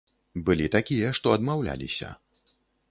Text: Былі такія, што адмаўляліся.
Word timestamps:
Былі 0.47 0.71
такія, 0.77 1.13
што 1.21 1.37
адмаўляліся. 1.41 2.13